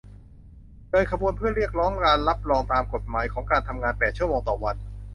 [0.89, 4.75] เดินขบวนเพื่อเรียกร้องการรับรองตามกฎหมายของการทำงานแปดชั่วโมงต่อวัน